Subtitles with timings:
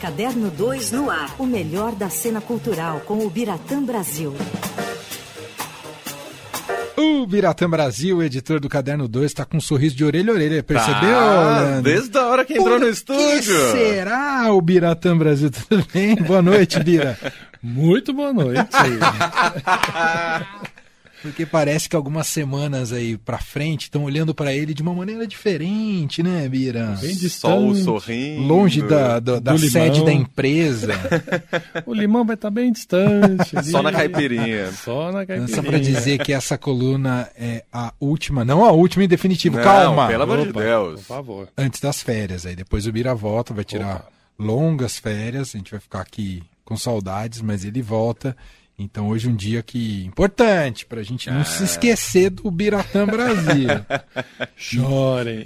[0.00, 1.34] Caderno 2 no ar.
[1.38, 4.34] O melhor da cena cultural com o Biratã Brasil.
[6.96, 10.62] O Biratã Brasil, editor do Caderno 2, está com um sorriso de orelha a orelha.
[10.62, 13.54] Percebeu, Tá, desde a hora que entrou Por no estúdio.
[13.54, 15.50] que será o Biratã Brasil?
[15.68, 16.14] Tudo bem?
[16.16, 17.18] Boa noite, Bira.
[17.62, 18.68] Muito boa noite.
[21.22, 25.26] Porque parece que algumas semanas aí pra frente estão olhando pra ele de uma maneira
[25.26, 26.96] diferente, né, Bira?
[27.00, 27.84] Bem Sol distante.
[27.84, 28.42] sorrindo.
[28.42, 30.92] Longe da, da, sede da empresa.
[31.86, 33.56] O limão vai estar bem distante.
[33.56, 33.70] ali.
[33.70, 34.72] Só na caipirinha.
[34.72, 35.56] Só na caipirinha.
[35.56, 39.64] Só pra dizer que essa coluna é a última, não a última em definitivo, Não,
[39.64, 40.08] calma.
[40.08, 41.00] pelo amor de Deus.
[41.00, 41.48] Por favor.
[41.56, 44.08] Antes das férias, aí depois o Bira volta, vai tirar Opa.
[44.38, 48.36] longas férias, a gente vai ficar aqui com saudades, mas ele volta.
[48.82, 51.44] Então hoje é um dia que importante pra gente não Ah.
[51.44, 53.68] se esquecer do Biratã Brasil.
[54.56, 55.44] Chorem.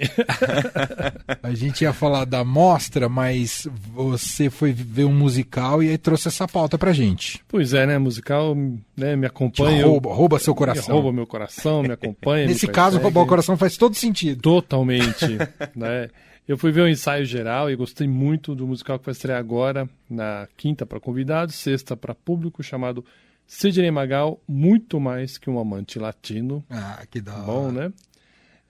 [1.43, 6.29] A gente ia falar da mostra, mas você foi ver um musical e aí trouxe
[6.29, 7.41] essa pauta pra gente.
[7.49, 7.99] pois é, né?
[7.99, 8.55] Musical
[8.97, 9.85] né, me Te acompanha.
[9.85, 10.95] rouba, rouba seu me coração.
[10.95, 12.47] rouba meu coração, me acompanha.
[12.47, 14.41] Nesse me caso, roubar o coração faz todo sentido.
[14.41, 15.27] Totalmente.
[15.75, 16.09] né?
[16.47, 19.89] Eu fui ver o ensaio geral e gostei muito do musical que vai estrear agora,
[20.11, 23.03] na quinta para convidados, sexta para público, chamado
[23.47, 26.63] Sidney Magal, muito mais que um amante latino.
[26.69, 27.47] Ah, que da hora.
[27.47, 27.93] Bom, né?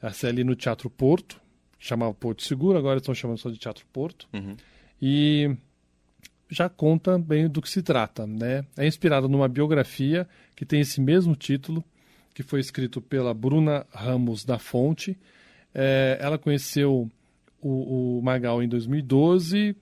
[0.01, 1.41] Essa é ali no Teatro Porto,
[1.77, 4.29] chamava Porto Seguro, agora estão chamando só de Teatro Porto.
[4.33, 4.57] Uhum.
[5.03, 5.57] E
[6.49, 8.65] já conta bem do que se trata, né?
[8.77, 11.83] É inspirada numa biografia que tem esse mesmo título,
[12.33, 15.19] que foi escrito pela Bruna Ramos da Fonte.
[15.75, 17.11] É, ela conheceu
[17.69, 19.75] o, o Magal em 2012,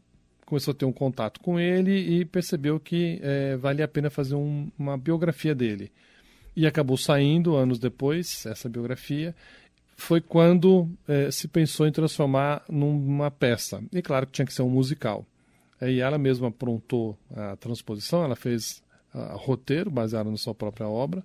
[0.47, 4.35] começou a ter um contato com ele e percebeu que é, valia a pena fazer
[4.35, 5.91] um- uma biografia dele.
[6.55, 9.35] E acabou saindo anos depois, essa biografia.
[9.97, 13.83] Foi quando eh, se pensou em transformar numa peça.
[13.93, 15.25] E claro que tinha que ser um musical.
[15.81, 18.83] E ela mesma aprontou a transposição, ela fez
[19.15, 21.23] ah, roteiro baseado na sua própria obra.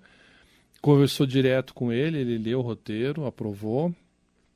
[0.82, 3.94] Conversou direto com ele, ele leu o roteiro, aprovou.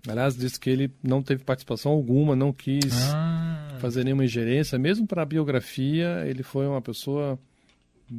[0.07, 5.05] Aliás, disse que ele não teve participação alguma, não quis Ah, fazer nenhuma ingerência, mesmo
[5.05, 7.37] para a biografia, ele foi uma pessoa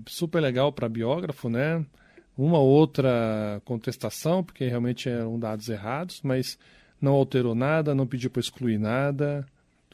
[0.06, 1.84] super legal para biógrafo, né?
[2.36, 6.58] Uma outra contestação, porque realmente eram dados errados, mas
[7.00, 9.44] não alterou nada, não pediu para excluir nada,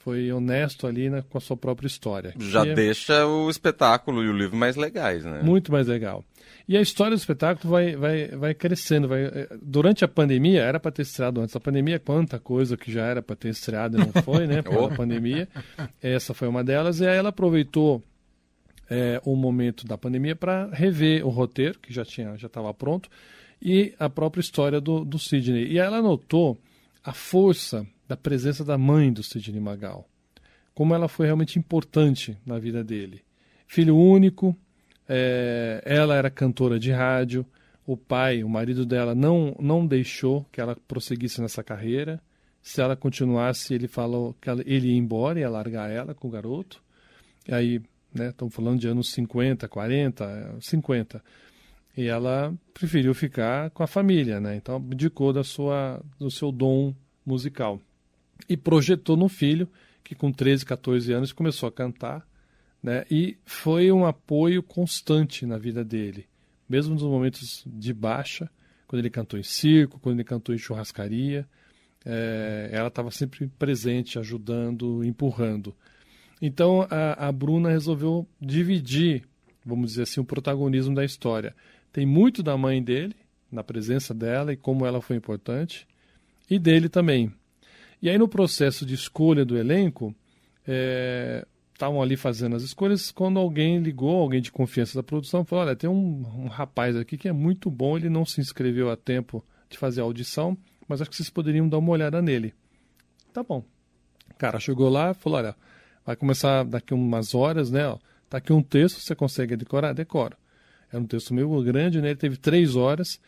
[0.08, 2.32] foi honesto ali né, com a sua própria história.
[2.38, 5.42] Já é deixa o espetáculo e o livro mais legais, né?
[5.42, 6.24] muito mais legal.
[6.66, 9.06] E a história do espetáculo vai, vai, vai crescendo.
[9.06, 12.90] Vai, eh, durante a pandemia, era para ter estreado antes da pandemia, quanta coisa que
[12.90, 14.62] já era para ter estreado e não foi, né?
[14.62, 15.46] Pela pandemia.
[16.00, 17.00] Essa foi uma delas.
[17.00, 18.02] E aí ela aproveitou
[18.88, 23.10] eh, o momento da pandemia para rever o roteiro, que já tinha já estava pronto,
[23.60, 25.64] e a própria história do, do Sidney.
[25.64, 26.58] E aí ela notou
[27.04, 30.08] a força da presença da mãe do Sidney Magal.
[30.74, 33.22] Como ela foi realmente importante na vida dele.
[33.66, 34.56] Filho único,
[35.08, 37.44] é, ela era cantora de rádio.
[37.86, 42.20] O pai, o marido dela, não, não deixou que ela prosseguisse nessa carreira.
[42.62, 46.30] Se ela continuasse, ele falou que ela- ele ia embora, ia largar ela com o
[46.30, 46.82] garoto.
[47.46, 47.80] E aí,
[48.14, 51.22] né, estamos falando de anos 50, 40, eh, 50.
[51.96, 54.54] E ela preferiu ficar com a família, né?
[54.56, 57.80] Então abdicou da sua, do seu dom musical.
[58.48, 59.68] E projetou no filho,
[60.04, 62.26] que com 13, 14 anos começou a cantar
[62.82, 63.04] né?
[63.10, 66.26] E foi um apoio constante na vida dele,
[66.68, 68.48] mesmo nos momentos de baixa,
[68.86, 71.46] quando ele cantou em circo, quando ele cantou em churrascaria,
[72.04, 75.74] eh, ela estava sempre presente, ajudando, empurrando.
[76.40, 79.24] Então a, a Bruna resolveu dividir,
[79.64, 81.54] vamos dizer assim, o protagonismo da história.
[81.92, 83.16] Tem muito da mãe dele,
[83.50, 85.86] na presença dela e como ela foi importante,
[86.48, 87.32] e dele também.
[88.00, 90.14] E aí no processo de escolha do elenco,
[91.72, 95.76] estavam ali fazendo as escolhas quando alguém ligou, alguém de confiança da produção, falou: Olha,
[95.76, 99.44] tem um, um rapaz aqui que é muito bom, ele não se inscreveu a tempo
[99.70, 102.54] de fazer a audição, mas acho que vocês poderiam dar uma olhada nele.
[103.32, 103.64] Tá bom.
[104.30, 105.56] O cara chegou lá falou: Olha,
[106.04, 107.86] vai começar daqui umas horas, né?
[107.86, 107.98] Ó,
[108.28, 109.92] tá aqui um texto, você consegue decorar?
[109.92, 110.36] Decora.
[110.90, 112.08] Era um texto meio grande, né?
[112.08, 113.20] Ele teve três horas.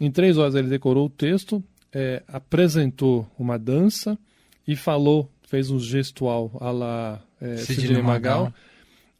[0.00, 4.18] Em três horas ele decorou o texto, é, apresentou uma dança
[4.66, 8.44] e falou, fez um gestual à la é, Sidney Magal.
[8.44, 8.54] Magal.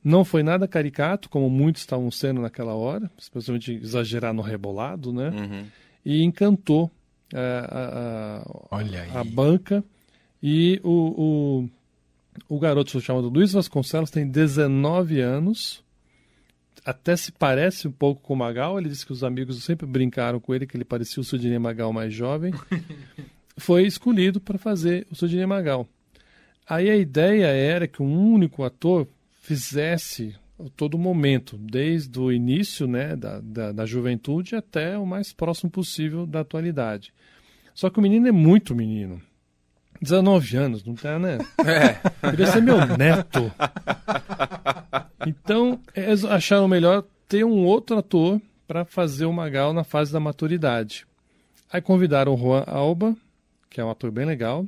[0.03, 5.29] Não foi nada caricato, como muitos estavam sendo naquela hora, especialmente exagerar no rebolado, né?
[5.31, 5.65] Uhum.
[6.05, 6.91] E encantou
[7.35, 7.39] é,
[7.69, 9.85] a, a- a banca.
[10.43, 11.69] E o,
[12.49, 15.85] o, o garoto chamado Luiz Vasconcelos tem 19 anos.
[16.85, 18.79] Até se parece um pouco com o Magal.
[18.79, 21.93] Ele disse que os amigos sempre brincaram com ele, que ele parecia o Sidney Magal
[21.93, 22.53] mais jovem.
[23.57, 25.87] Foi escolhido para fazer o Sidney Magal.
[26.69, 29.07] Aí a ideia era que um único ator
[29.41, 30.35] fizesse
[30.77, 36.27] todo momento, desde o início né, da, da, da, juventude até o mais próximo possível
[36.27, 37.13] da atualidade.
[37.75, 39.21] Só que o menino é muito menino.
[40.03, 41.39] 19 anos, não tá, né?
[41.65, 42.31] É.
[42.31, 43.51] Queria ser meu neto.
[45.27, 50.21] Então, eles acharam melhor ter um outro ator para fazer o Magal na fase da
[50.21, 51.07] maturidade.
[51.73, 53.17] Aí convidaram o Juan Alba,
[53.69, 54.67] que é um ator bem legal,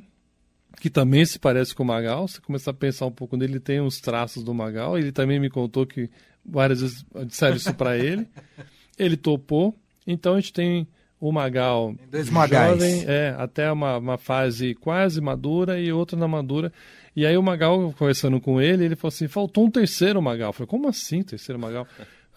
[0.79, 2.27] que também se parece com o Magal.
[2.27, 4.97] Se começar a pensar um pouco nele, ele tem uns traços do Magal.
[4.97, 6.09] Ele também me contou que
[6.45, 8.27] várias vezes disseram isso para ele.
[8.97, 9.75] Ele topou.
[10.05, 10.87] Então a gente tem
[11.23, 12.71] o Magal Dois Magais.
[12.71, 16.69] jovem, é, até uma, uma fase quase madura e outra na madura.
[17.15, 20.49] E aí o Magal, conversando com ele, ele falou assim, faltou um terceiro Magal.
[20.49, 21.87] Eu falei, como assim terceiro Magal?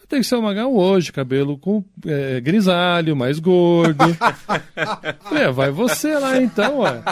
[0.09, 4.05] Tem que ser o Magal hoje, cabelo com é, grisalho, mais gordo.
[5.35, 7.03] é, vai você lá então, ué.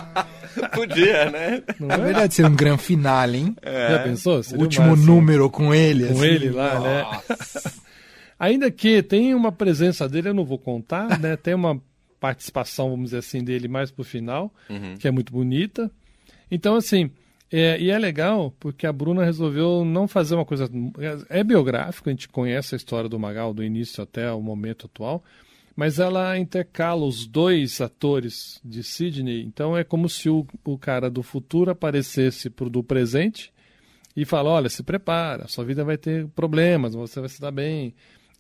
[0.73, 1.61] Podia, né?
[1.81, 1.99] Não Na é?
[1.99, 3.57] verdade, seria um grande finale, hein?
[3.65, 4.39] Já pensou?
[4.39, 6.07] O Seria último número com ele.
[6.07, 6.25] Com assim.
[6.25, 7.05] ele lá, né?
[8.45, 11.35] Ainda que tem uma presença dele, eu não vou contar, né?
[11.43, 11.81] Tem uma
[12.21, 14.53] participação, vamos dizer assim, dele mais pro final,
[14.99, 15.91] que é muito bonita.
[16.51, 17.11] Então, assim,
[17.51, 20.69] é, e é legal porque a Bruna resolveu não fazer uma coisa.
[21.31, 25.25] É biográfico, a gente conhece a história do Magal do início até o momento atual,
[25.75, 29.43] mas ela intercala os dois atores de Sidney.
[29.43, 33.51] Então é como se o, o cara do futuro aparecesse pro do presente
[34.15, 37.95] e fala: olha, se prepara, sua vida vai ter problemas, você vai se dar bem.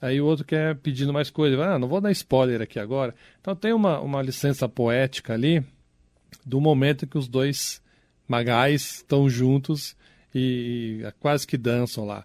[0.04, 3.14] Aí o outro quer pedindo mais coisa, ah, não vou dar spoiler aqui agora.
[3.40, 5.64] Então tem uma, uma licença poética ali
[6.44, 7.80] do momento que os dois
[8.28, 9.96] magais estão juntos
[10.34, 12.22] e, e quase que dançam lá.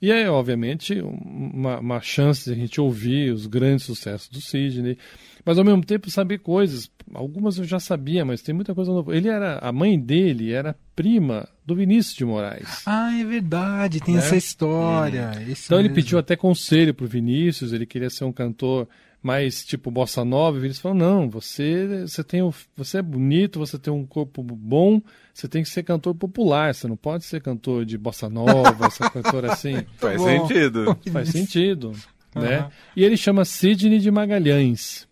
[0.00, 4.96] E é, obviamente, uma, uma chance de a gente ouvir os grandes sucessos do Sidney,
[5.44, 6.88] mas ao mesmo tempo saber coisas.
[7.12, 9.16] Algumas eu já sabia, mas tem muita coisa nova.
[9.16, 12.82] Ele era, a mãe dele era prima do Vinícius de Moraes.
[12.84, 14.20] Ah, é verdade, tem Né?
[14.20, 15.30] essa história.
[15.48, 15.94] Isso Então ele mesmo.
[16.02, 18.86] pediu até conselho pro Vinícius, ele queria ser um cantor
[19.22, 23.02] mais tipo bossa nova, e o Vinícius falou: "Não, você você tem o, você é
[23.02, 25.00] bonito, você tem um corpo bom,
[25.32, 29.08] você tem que ser cantor popular, você não pode ser cantor de bossa nova, essa
[29.10, 29.84] cantora assim".
[29.96, 30.26] Faz bom.
[30.48, 30.98] sentido.
[31.12, 31.92] Faz sentido,
[32.34, 32.58] né?
[32.58, 32.70] Aham.
[32.96, 35.08] E ele chama Sidney de Magalhães.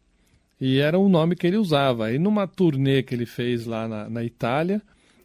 [0.60, 2.10] E era o nome que ele usava.
[2.12, 4.82] E numa turnê que ele fez lá na, na Itália,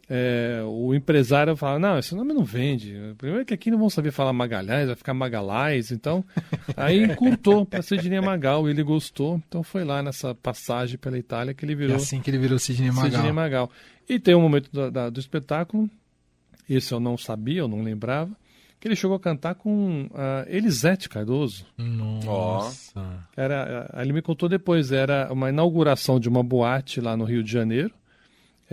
[0.08, 2.94] é, o empresário falava, não, esse nome não vende.
[3.16, 5.90] Primeiro que aqui não vão saber falar Magalhães, vai ficar Magalhães.
[5.90, 6.24] Então,
[6.76, 8.68] aí encurtou para Sidney Magal.
[8.68, 9.40] E ele gostou.
[9.48, 12.58] Então foi lá nessa passagem pela Itália que ele É virou assim que ele virou
[12.58, 13.10] Sidney Magal.
[13.10, 13.70] Sidney Magal.
[14.08, 15.88] E tem um momento do, da- do espetáculo,
[16.68, 18.30] esse eu não sabia, eu não lembrava,
[18.78, 21.64] que ele chegou a cantar com a Elisete Cardoso.
[21.78, 23.02] Nossa.
[23.36, 27.50] Era, ele me contou depois, era uma inauguração de uma boate lá no Rio de
[27.50, 27.90] Janeiro,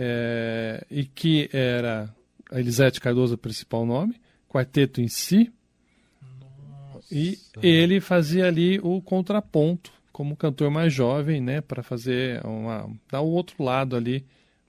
[0.04, 2.12] é, e que era
[2.50, 5.52] a Elisete Cardoso o principal nome, quarteto em si,
[7.10, 13.20] e ele fazia ali o contraponto como cantor mais jovem, né, para fazer uma dar
[13.20, 14.26] o outro lado ali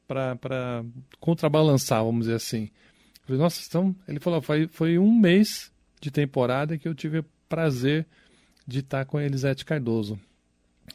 [0.08, 0.86] para
[1.20, 2.64] contrabalançar, vamos dizer assim.
[3.22, 7.20] Eu Falei, nossa, então ele falou, foi, foi um mês de temporada que eu tive
[7.20, 8.06] o prazer
[8.68, 10.20] de estar com a Elisete Cardoso.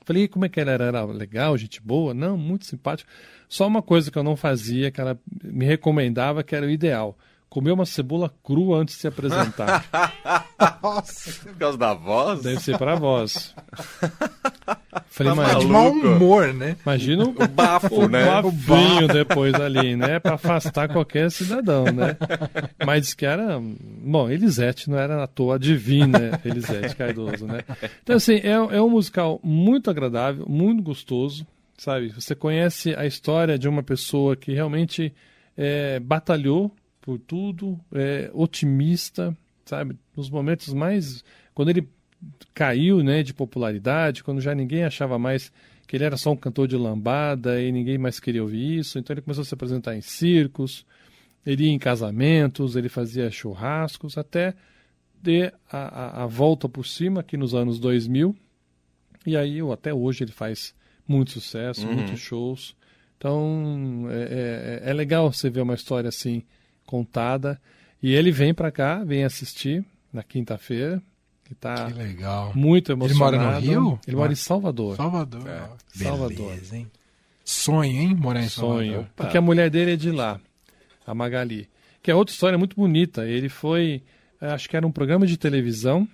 [0.08, 0.84] Falei, como é que ela era?
[0.86, 2.14] Era legal, gente boa?
[2.14, 3.10] Não, muito simpática.
[3.46, 7.14] Só uma coisa que eu não fazia, que ela me recomendava, que era o ideal.
[7.46, 9.84] Comer uma cebola crua antes de se apresentar.
[10.80, 12.40] Por causa da voz?
[12.40, 13.54] Deve ser para voz.
[15.18, 16.76] Falei, Tá mas De mau humor, né?
[16.80, 18.24] imagina o O bafo, né?
[18.24, 20.20] bafinho depois ali, né?
[20.20, 22.16] Para afastar qualquer cidadão, né?
[22.86, 23.60] Mas diz que era.
[23.60, 27.64] Bom, Elisete não era à toa a divina Elisete Cardoso, né?
[28.02, 31.44] Então, assim, é, é um musical muito agradável, muito gostoso,
[31.76, 32.10] sabe?
[32.10, 35.12] Você conhece a história de uma pessoa que realmente
[35.56, 39.96] é, batalhou por tudo, é otimista, sabe?
[40.16, 41.24] Nos momentos mais.
[41.54, 41.88] Quando ele
[42.54, 45.52] caiu né, de popularidade, quando já ninguém achava mais
[45.86, 48.98] que ele era só um cantor de lambada e ninguém mais queria ouvir isso.
[48.98, 50.84] Então ele começou a se apresentar em circos,
[51.46, 54.54] ele ia em casamentos, ele fazia churrascos, até
[55.22, 58.36] ter a, a, a volta por cima aqui nos anos 2000.
[59.26, 60.74] E aí, até hoje, ele faz
[61.06, 61.94] muito sucesso, Uhum.
[61.94, 62.76] muitos shows.
[63.16, 66.42] Então é, é, é legal você ver uma história assim
[66.86, 67.60] contada.
[68.02, 71.02] E ele vem para cá, vem assistir na quinta-feira.
[71.48, 72.52] Que tá Que legal.
[72.54, 73.36] muito Ele emocionado.
[73.38, 74.00] mora no Rio?
[74.06, 74.96] Ele mora em Salvador.
[74.96, 75.48] Salvador.
[75.48, 75.68] É.
[75.94, 76.50] Salvador.
[76.50, 76.90] Beleza, hein?
[77.42, 78.14] Sonho, hein?
[78.14, 78.92] Morar em Sonho.
[78.92, 79.12] Salvador.
[79.16, 80.38] Porque a mulher dele é de lá,
[81.06, 81.66] a Magali.
[82.02, 83.26] Que é outra história muito bonita.
[83.26, 84.02] Ele foi,
[84.42, 86.06] eh, acho que era um programa de televisão,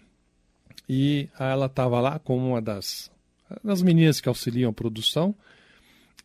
[0.89, 3.11] e ela estava lá como uma das,
[3.65, 5.35] das meninas que auxiliam a produção.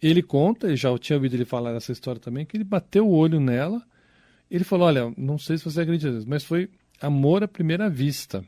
[0.02, 3.14] Ele conta, e já tinha ouvido ele falar dessa história também, que ele bateu o
[3.16, 3.82] olho nela
[4.52, 6.70] Ele falou: Olha, não sei se você acredita mas foi
[7.02, 8.46] amor à primeira vista.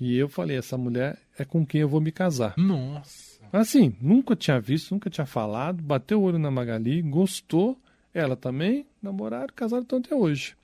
[0.00, 2.54] E eu falei: Essa mulher é com quem eu vou me casar.
[2.56, 3.36] Nossa.
[3.52, 7.78] Assim, nunca tinha visto, nunca tinha falado, bateu o olho na Magali, gostou,
[8.12, 10.56] ela também, namoraram, casaram então até hoje.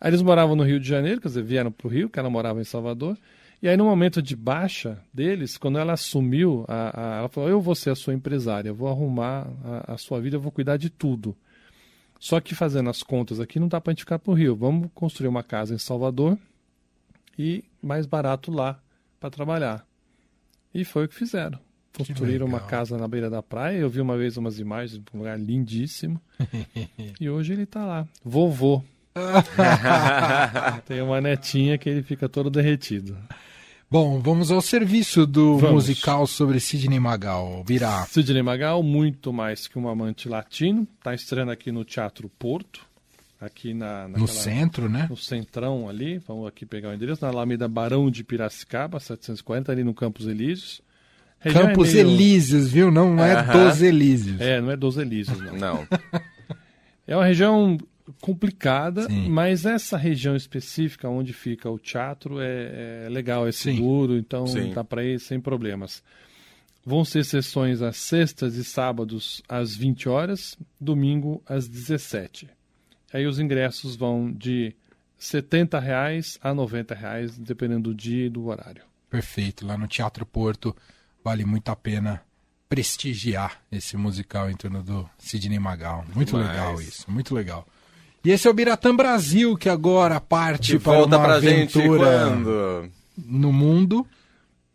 [0.00, 2.28] Aí eles moravam no Rio de Janeiro, quer dizer, vieram para o Rio, que ela
[2.28, 3.16] morava em Salvador.
[3.62, 7.60] E aí, no momento de baixa deles, quando ela assumiu, a, a, ela falou: Eu
[7.60, 10.76] vou ser a sua empresária, eu vou arrumar a, a, sua vida, eu vou cuidar
[10.76, 11.34] de tudo.
[12.18, 14.54] Só que fazendo as contas aqui, não dá para a gente ficar para o Rio.
[14.54, 16.38] Vamos construir uma casa em Salvador
[17.38, 18.80] e mais barato lá
[19.18, 19.86] para trabalhar.
[20.74, 21.58] E foi o que fizeram.
[21.96, 23.78] Construíram uma casa na beira da praia.
[23.78, 26.20] Eu vi uma vez umas imagens de um lugar lindíssimo.
[27.18, 28.06] e hoje ele está lá.
[28.22, 28.82] Vovô.
[30.84, 33.16] Tem uma netinha que ele fica todo derretido.
[33.90, 35.86] Bom, vamos ao serviço do vamos.
[35.86, 37.64] musical sobre Sidney Magal.
[37.66, 38.04] Virá.
[38.04, 40.86] Sidney Magal, muito mais que um amante latino.
[40.98, 42.85] Está estreando aqui no Teatro Porto.
[43.40, 45.06] Aqui na, naquela, no centro, né?
[45.10, 46.18] No centrão ali.
[46.18, 47.22] Vamos aqui pegar o endereço.
[47.22, 50.80] Na Alameda Barão de Piracicaba, 740, ali no Campos Elíseos.
[51.40, 52.08] Campos é meio...
[52.08, 52.90] Elíseos, viu?
[52.90, 53.68] Não, não é uh -huh.
[53.68, 54.40] dos Elíseos.
[54.40, 55.56] É, não é dos Elíseos, não.
[55.56, 55.88] não.
[57.08, 57.78] É uma região
[58.20, 59.28] complicada, Sim.
[59.28, 64.18] mas essa região específica onde fica o teatro é, é legal, é seguro, Sim.
[64.18, 64.72] então Sim.
[64.72, 66.02] dá para ir sem problemas.
[66.84, 72.48] Vão ser sessões às sextas e sábados às 20 horas, domingo às 17.
[73.16, 74.76] Aí os ingressos vão de
[75.16, 78.82] 70 reais a 90 reais, dependendo do dia e do horário.
[79.08, 80.76] Perfeito, lá no Teatro Porto
[81.24, 82.20] vale muito a pena
[82.68, 86.04] prestigiar esse musical em torno do Sidney Magal.
[86.14, 86.46] Muito Mas...
[86.46, 87.66] legal isso, muito legal.
[88.22, 93.50] E esse é o Biratã Brasil, que agora parte que para uma pra aventura no
[93.50, 94.06] mundo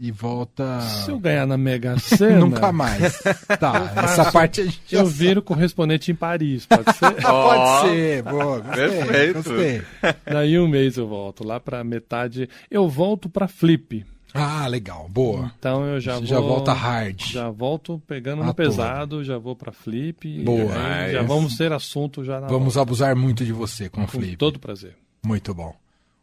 [0.03, 0.81] e volta.
[0.81, 2.39] Se eu ganhar na Mega Sena.
[2.39, 3.21] Nunca mais.
[3.59, 7.05] Tá, essa parte a gente Eu viro correspondente em Paris, pode ser?
[7.05, 8.59] Oh, pode ser, boa.
[8.61, 9.33] Gostei, Perfeito.
[9.43, 9.81] Gostei.
[10.25, 12.49] Daí um mês eu volto, lá para metade.
[12.69, 14.03] Eu volto para Flip.
[14.33, 15.51] Ah, legal, boa.
[15.59, 16.27] Então eu já Você vou.
[16.27, 17.21] Já volta hard.
[17.21, 20.41] Já volto pegando no pesado, já vou para flip.
[20.43, 20.73] Boa.
[20.73, 22.81] Já, já vamos ter assunto já na Vamos volta.
[22.89, 24.37] abusar muito de você com, com flip.
[24.37, 24.95] todo prazer.
[25.21, 25.75] Muito bom.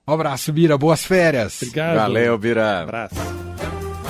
[0.06, 0.78] Um abraço, Bira.
[0.78, 1.60] Boas férias.
[1.60, 1.96] Obrigado.
[1.96, 2.80] Valeu, Bira.
[2.80, 3.47] abraço.